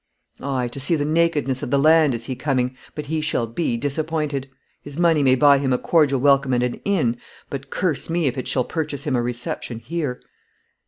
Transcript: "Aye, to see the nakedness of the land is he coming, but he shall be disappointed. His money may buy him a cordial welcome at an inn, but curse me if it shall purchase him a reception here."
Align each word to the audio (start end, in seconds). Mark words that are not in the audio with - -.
"Aye, 0.41 0.67
to 0.69 0.79
see 0.79 0.95
the 0.95 1.05
nakedness 1.05 1.61
of 1.61 1.69
the 1.69 1.77
land 1.77 2.15
is 2.15 2.25
he 2.25 2.35
coming, 2.35 2.75
but 2.95 3.05
he 3.05 3.21
shall 3.21 3.45
be 3.45 3.77
disappointed. 3.77 4.49
His 4.81 4.97
money 4.97 5.21
may 5.21 5.35
buy 5.35 5.59
him 5.59 5.71
a 5.71 5.77
cordial 5.77 6.19
welcome 6.19 6.55
at 6.55 6.63
an 6.63 6.81
inn, 6.85 7.17
but 7.51 7.69
curse 7.69 8.09
me 8.09 8.25
if 8.25 8.35
it 8.35 8.47
shall 8.47 8.63
purchase 8.63 9.03
him 9.03 9.15
a 9.15 9.21
reception 9.21 9.77
here." 9.77 10.19